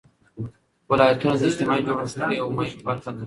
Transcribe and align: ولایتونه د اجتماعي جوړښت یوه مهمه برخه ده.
ولایتونه 0.89 1.35
د 1.39 1.43
اجتماعي 1.49 1.81
جوړښت 1.87 2.17
یوه 2.39 2.51
مهمه 2.57 2.83
برخه 2.87 3.09
ده. 3.15 3.19